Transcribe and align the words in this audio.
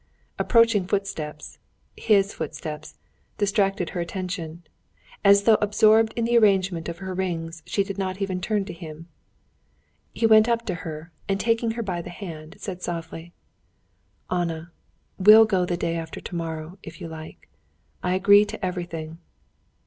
Approaching 0.39 0.87
footsteps—his 0.87 2.35
steps—distracted 2.49 3.89
her 3.91 4.01
attention. 4.01 4.63
As 5.23 5.43
though 5.43 5.59
absorbed 5.61 6.13
in 6.15 6.25
the 6.25 6.39
arrangement 6.39 6.89
of 6.89 6.97
her 6.97 7.13
rings, 7.13 7.61
she 7.67 7.83
did 7.83 7.99
not 7.99 8.19
even 8.19 8.41
turn 8.41 8.65
to 8.65 8.73
him. 8.73 9.09
He 10.11 10.25
went 10.25 10.49
up 10.49 10.65
to 10.65 10.73
her, 10.73 11.11
and 11.29 11.39
taking 11.39 11.69
her 11.73 11.83
by 11.83 12.01
the 12.01 12.09
hand, 12.09 12.55
said 12.57 12.81
softly: 12.81 13.33
"Anna, 14.31 14.71
we'll 15.19 15.45
go 15.45 15.67
the 15.67 15.77
day 15.77 15.95
after 15.97 16.19
tomorrow, 16.19 16.79
if 16.81 16.99
you 16.99 17.07
like. 17.07 17.47
I 18.01 18.15
agree 18.15 18.43
to 18.45 18.65
everything." 18.65 19.19